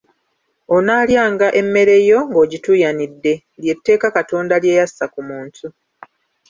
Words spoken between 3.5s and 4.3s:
lye tteeka